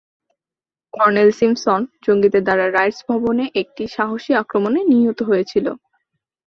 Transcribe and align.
Colonel 0.93 1.29
Simpson 1.39 1.81
জঙ্গিদের 2.05 2.43
দ্বারা 2.45 2.65
Writers 2.67 2.99
ভবনে 3.09 3.45
একটি 3.61 3.83
সাহসী 3.95 4.31
আক্রমণে 4.41 4.81
নিহত 4.91 5.19
হয়েছিল। 5.29 5.65